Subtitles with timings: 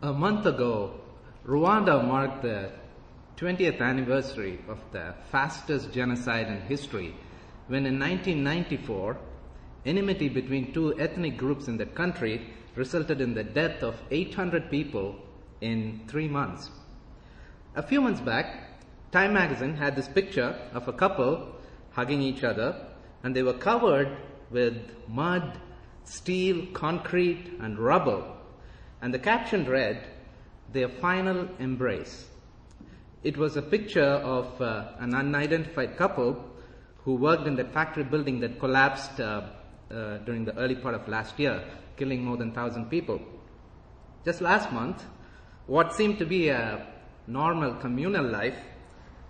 [0.00, 0.92] A month ago,
[1.44, 2.70] Rwanda marked the
[3.36, 7.16] 20th anniversary of the fastest genocide in history
[7.66, 9.18] when in 1994,
[9.84, 15.16] enmity between two ethnic groups in the country resulted in the death of 800 people
[15.60, 16.70] in three months.
[17.74, 18.78] A few months back,
[19.10, 21.56] Time magazine had this picture of a couple
[21.90, 22.86] hugging each other,
[23.24, 24.16] and they were covered
[24.52, 24.76] with
[25.08, 25.58] mud,
[26.04, 28.37] steel, concrete, and rubble.
[29.00, 30.06] And the caption read,
[30.72, 32.26] Their Final Embrace.
[33.22, 36.44] It was a picture of uh, an unidentified couple
[37.04, 39.42] who worked in that factory building that collapsed uh,
[39.90, 41.64] uh, during the early part of last year,
[41.96, 43.20] killing more than 1,000 people.
[44.24, 45.04] Just last month,
[45.66, 46.86] what seemed to be a
[47.26, 48.58] normal communal life,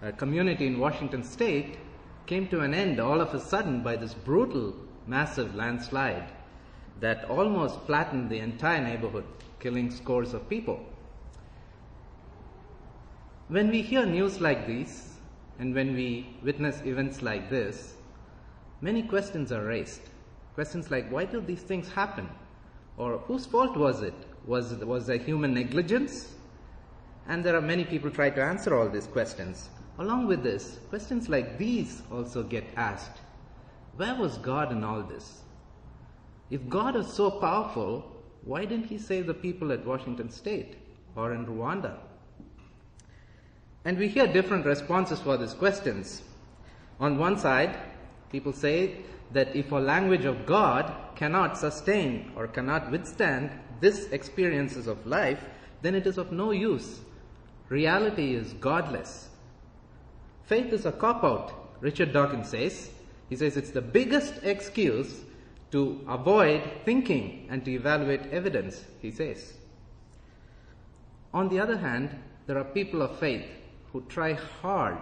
[0.02, 1.78] a community in Washington state,
[2.26, 4.74] came to an end all of a sudden by this brutal,
[5.06, 6.30] massive landslide
[7.00, 9.24] that almost flattened the entire neighborhood,
[9.60, 10.80] killing scores of people.
[13.48, 15.14] When we hear news like these,
[15.58, 17.94] and when we witness events like this,
[18.80, 20.02] many questions are raised.
[20.54, 22.28] Questions like, why do these things happen?
[22.96, 24.14] Or whose fault was it?
[24.46, 26.34] Was, was there human negligence?
[27.26, 29.68] And there are many people try to answer all these questions.
[29.98, 33.18] Along with this, questions like these also get asked.
[33.96, 35.42] Where was God in all this?
[36.50, 40.76] If God is so powerful, why didn't he save the people at Washington State
[41.16, 41.96] or in Rwanda?
[43.84, 46.22] And we hear different responses for these questions.
[47.00, 47.78] On one side,
[48.30, 48.96] people say
[49.32, 55.44] that if a language of God cannot sustain or cannot withstand these experiences of life,
[55.82, 57.00] then it is of no use.
[57.68, 59.28] Reality is godless.
[60.46, 62.90] Faith is a cop out, Richard Dawkins says.
[63.28, 65.22] He says it's the biggest excuse
[65.70, 69.54] to avoid thinking and to evaluate evidence, he says.
[71.34, 72.10] On the other hand,
[72.46, 73.46] there are people of faith
[73.92, 74.96] who try hard,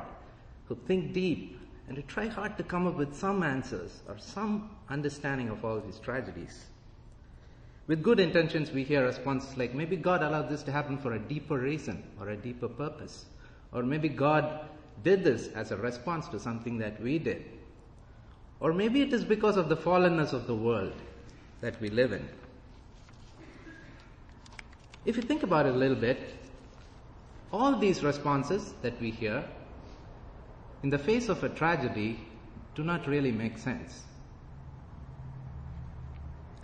[0.67, 4.71] who think deep, and who try hard to come up with some answers or some
[4.91, 6.66] understanding of all these tragedies.
[7.87, 11.21] With good intentions, we hear responses like maybe God allowed this to happen for a
[11.21, 13.27] deeper reason or a deeper purpose.
[13.72, 14.66] Or maybe God
[15.04, 17.44] did this as a response to something that we did.
[18.61, 20.94] Or maybe it is because of the fallenness of the world
[21.61, 22.28] that we live in.
[25.05, 26.19] If you think about it a little bit,
[27.53, 29.45] all these responses that we hear
[30.83, 32.21] in the face of a tragedy
[32.75, 34.03] do not really make sense.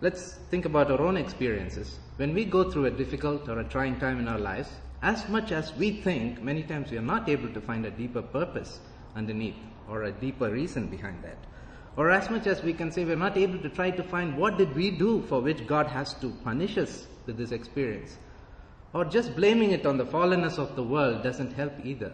[0.01, 1.99] Let's think about our own experiences.
[2.17, 4.69] When we go through a difficult or a trying time in our lives,
[5.01, 8.23] as much as we think, many times we are not able to find a deeper
[8.23, 8.81] purpose
[9.15, 9.57] underneath
[9.89, 11.39] or a deeper reason behind that.
[11.97, 14.57] Or as much as we can say we're not able to try to find what
[14.57, 18.17] did we do for which God has to punish us with this experience.
[18.95, 22.13] Or just blaming it on the fallenness of the world doesn't help either.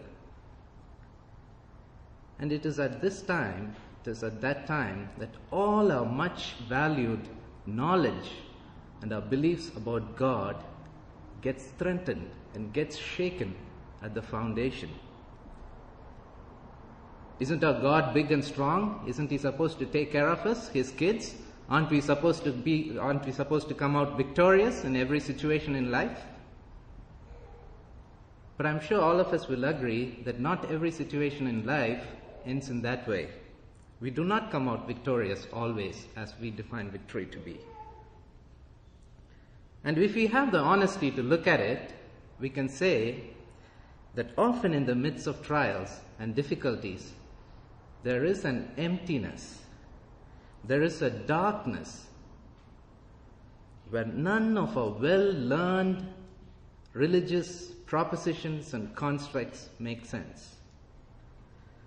[2.39, 6.55] And it is at this time, it is at that time that all our much
[6.67, 7.27] valued
[7.65, 8.31] knowledge
[9.01, 10.55] and our beliefs about God
[11.41, 13.55] gets strengthened and gets shaken
[14.01, 14.89] at the foundation.
[17.39, 19.03] Isn't our God big and strong?
[19.07, 21.35] Isn't He supposed to take care of us, His kids?
[21.69, 25.75] Aren't we supposed to be, aren't we supposed to come out victorious in every situation
[25.75, 26.19] in life?
[28.57, 32.03] But I'm sure all of us will agree that not every situation in life
[32.45, 33.29] ends in that way.
[34.01, 37.57] We do not come out victorious always as we define victory to be.
[39.83, 41.93] And if we have the honesty to look at it,
[42.39, 43.21] we can say
[44.15, 47.13] that often in the midst of trials and difficulties,
[48.03, 49.59] there is an emptiness,
[50.63, 52.07] there is a darkness
[53.89, 56.07] where none of our well learned
[56.93, 60.55] religious propositions and constructs make sense.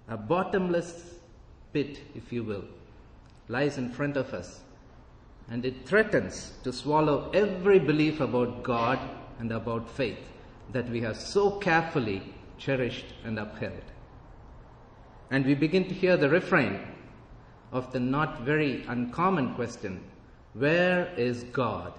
[0.09, 1.15] A bottomless
[1.73, 2.65] pit, if you will,
[3.49, 4.61] lies in front of us,
[5.49, 8.99] and it threatens to swallow every belief about God
[9.39, 10.19] and about faith
[10.73, 12.23] that we have so carefully
[12.59, 13.92] cherished and upheld.
[15.33, 16.79] And we begin to hear the refrain
[17.73, 20.05] of the not very uncommon question
[20.53, 21.95] Where is God?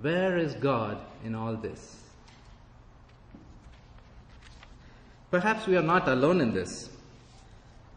[0.00, 2.00] Where is God in all this?
[5.30, 6.90] Perhaps we are not alone in this.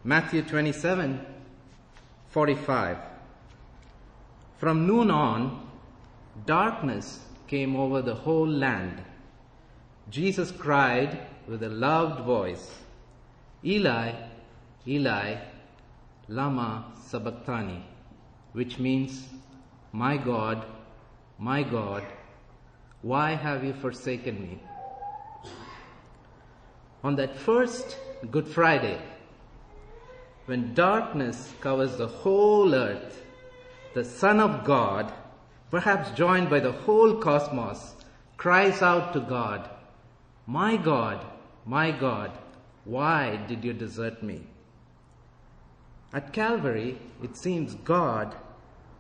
[0.03, 1.25] Matthew 27
[2.27, 2.97] 45.
[4.59, 5.67] From noon on,
[6.45, 9.01] darkness came over the whole land.
[10.11, 11.17] Jesus cried
[11.47, 12.71] with a loud voice,
[13.65, 14.28] Eli,
[14.89, 15.35] Eli,
[16.27, 17.85] Lama Sabachthani,
[18.53, 19.29] which means,
[19.91, 20.65] My God,
[21.37, 22.03] my God,
[23.03, 24.59] Why have you forsaken me?
[27.03, 27.97] On that first
[28.31, 28.99] Good Friday,
[30.47, 33.23] when darkness covers the whole earth,
[33.93, 35.13] the Son of God,
[35.69, 37.93] perhaps joined by the whole cosmos,
[38.37, 39.69] cries out to God,
[40.47, 41.23] My God,
[41.63, 42.31] my God,
[42.85, 44.41] why did you desert me?
[46.11, 48.35] At Calvary, it seems God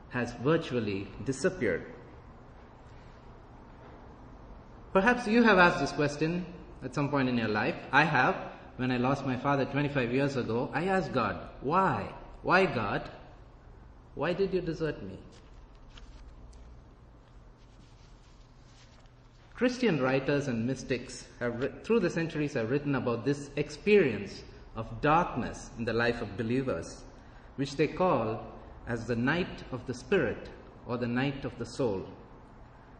[0.09, 1.85] has virtually disappeared.
[4.93, 6.45] Perhaps you have asked this question
[6.83, 7.75] at some point in your life.
[7.91, 8.35] I have.
[8.77, 12.13] When I lost my father 25 years ago, I asked God, why?
[12.43, 13.09] Why, God?
[14.15, 15.17] Why did you desert me?
[19.53, 24.43] Christian writers and mystics have, through the centuries, have written about this experience
[24.75, 27.03] of darkness in the life of believers,
[27.55, 28.45] which they call
[28.87, 30.49] as the night of the spirit
[30.85, 32.05] or the night of the soul.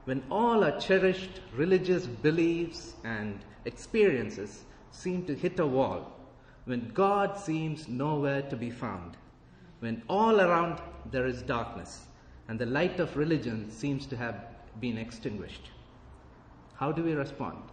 [0.06, 6.12] When all our cherished religious beliefs and experiences seem to hit a wall,
[6.66, 9.18] when God seems nowhere to be found,
[9.80, 10.82] when all around
[11.12, 12.06] there is darkness
[12.48, 14.46] and the light of religion seems to have
[14.80, 15.70] been extinguished.
[16.76, 17.64] How do we respond?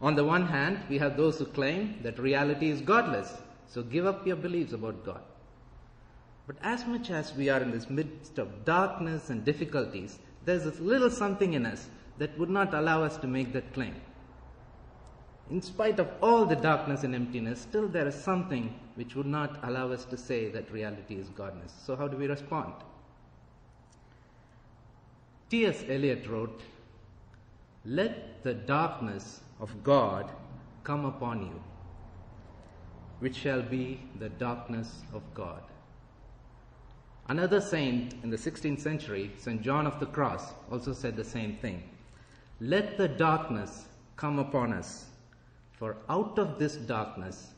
[0.00, 3.32] On the one hand, we have those who claim that reality is godless,
[3.66, 5.22] so give up your beliefs about God.
[6.46, 10.78] But as much as we are in this midst of darkness and difficulties, there's this
[10.78, 11.88] little something in us
[12.18, 13.94] that would not allow us to make that claim.
[15.50, 19.58] In spite of all the darkness and emptiness, still there is something which would not
[19.62, 21.70] allow us to say that reality is godness.
[21.84, 22.74] So, how do we respond?
[25.48, 25.84] T.S.
[25.88, 26.60] Eliot wrote,
[27.84, 30.30] let the darkness of God
[30.84, 31.62] come upon you,
[33.20, 35.62] which shall be the darkness of God.
[37.28, 39.60] Another saint in the 16th century, St.
[39.60, 41.82] John of the Cross, also said the same thing.
[42.60, 43.86] Let the darkness
[44.16, 45.06] come upon us,
[45.72, 47.48] for out of this darkness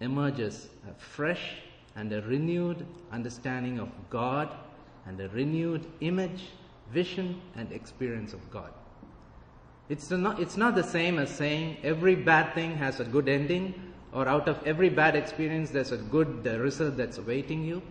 [0.00, 1.56] emerges a fresh
[1.96, 4.48] and a renewed understanding of God
[5.06, 6.44] and a renewed image,
[6.92, 8.72] vision, and experience of God.
[9.88, 13.74] It's not, it's not the same as saying every bad thing has a good ending,
[14.12, 17.82] or out of every bad experience, there's a good result that's awaiting you.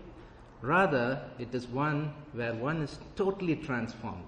[0.62, 4.28] Rather, it is one where one is totally transformed,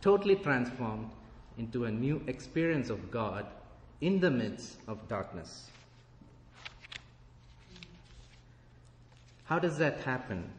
[0.00, 1.10] totally transformed
[1.58, 3.46] into a new experience of God
[4.00, 5.70] in the midst of darkness.
[9.44, 10.50] How does that happen?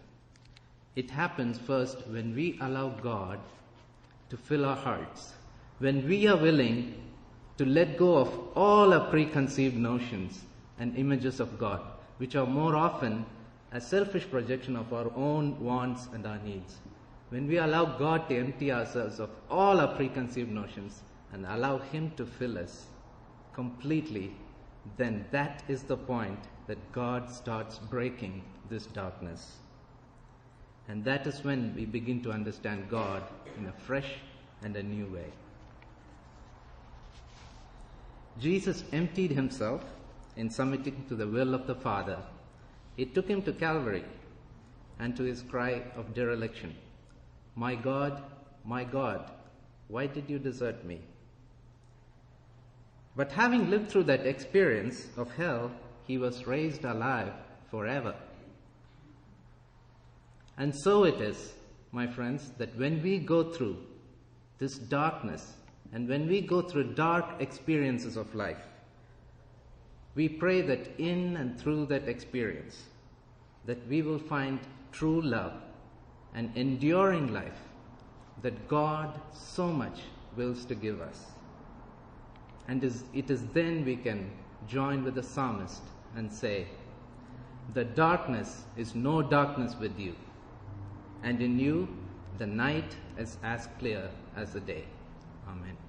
[0.95, 3.40] It happens first when we allow God
[4.30, 5.33] to fill our hearts
[5.79, 6.94] when we are willing
[7.57, 10.41] to let go of all our preconceived notions
[10.79, 11.81] and images of God,
[12.18, 13.25] which are more often
[13.71, 16.77] a selfish projection of our own wants and our needs.
[17.29, 21.01] When we allow God to empty ourselves of all our preconceived notions
[21.33, 22.85] and allow Him to fill us
[23.53, 24.33] completely,
[24.95, 29.57] then that is the point that God starts breaking this darkness.
[30.88, 33.23] And that is when we begin to understand God
[33.57, 34.13] in a fresh
[34.63, 35.31] and a new way.
[38.39, 39.84] Jesus emptied himself
[40.36, 42.19] in submitting to the will of the Father.
[42.95, 44.04] It took him to Calvary
[45.00, 46.75] and to his cry of dereliction
[47.56, 48.22] My God,
[48.63, 49.31] my God,
[49.88, 51.01] why did you desert me?
[53.16, 55.71] But having lived through that experience of hell,
[56.06, 57.33] he was raised alive
[57.71, 58.14] forever.
[60.57, 61.54] And so it is,
[61.92, 63.78] my friends, that when we go through
[64.59, 65.54] this darkness
[65.97, 68.63] and when we go through dark experiences of life,
[70.13, 72.83] we pray that in and through that experience,
[73.66, 74.59] that we will find
[74.92, 75.54] true love
[76.35, 77.61] and enduring life
[78.44, 80.01] that God so much
[80.35, 81.25] wills to give us.
[82.68, 84.30] And it is then we can
[84.68, 85.81] join with the psalmist
[86.16, 86.68] and say,
[87.73, 90.13] The darkness is no darkness with you,
[91.23, 91.87] and in you
[92.37, 94.85] the night is as clear as the day.
[95.49, 95.86] Amen.